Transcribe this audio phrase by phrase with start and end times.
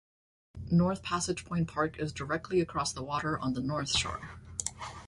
[0.71, 4.39] North Passage Point Park is directly across the water on the north shore.